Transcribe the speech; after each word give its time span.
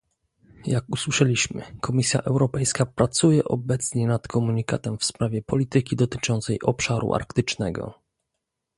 Jak 0.65 0.85
usłyszeliśmy, 0.89 1.61
Komisja 1.81 2.21
Europejska 2.21 2.85
pracuje 2.85 3.43
obecnie 3.43 4.07
nad 4.07 4.27
komunikatem 4.27 4.97
w 4.97 5.05
sprawie 5.05 5.41
polityki 5.41 5.95
dotyczącej 5.95 6.61
obszaru 6.63 7.13
arktycznego 7.13 7.99